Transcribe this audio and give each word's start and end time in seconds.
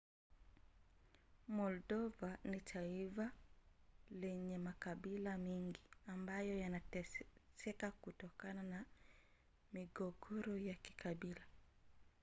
moldova 1.57 2.37
ni 2.43 2.59
taifa 2.61 3.31
lenye 4.11 4.57
makabila 4.57 5.37
mngi 5.37 5.81
ambayo 6.07 6.57
yameteseka 6.57 7.91
kutokana 7.91 8.63
na 8.63 8.85
migogoro 9.73 10.57
ya 10.57 10.73
kikabila 10.73 11.41